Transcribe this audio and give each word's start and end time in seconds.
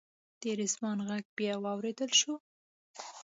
د 0.41 0.43
رضوان 0.59 0.97
غږ 1.07 1.23
بیا 1.37 1.53
واورېدل 1.63 2.11
شو. 2.19 2.33